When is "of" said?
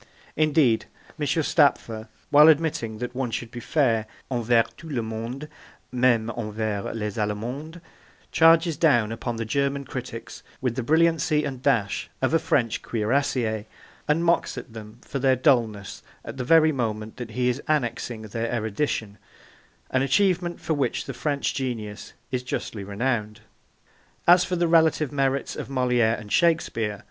12.19-12.33, 25.55-25.69